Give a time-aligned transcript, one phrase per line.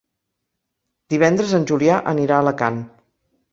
[1.15, 2.83] Divendres en Julià anirà a Alacant.